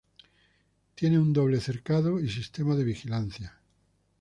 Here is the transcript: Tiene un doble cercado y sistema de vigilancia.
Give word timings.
Tiene 0.95 1.19
un 1.19 1.31
doble 1.31 1.61
cercado 1.61 2.19
y 2.19 2.27
sistema 2.27 2.75
de 2.75 2.83
vigilancia. 2.83 3.59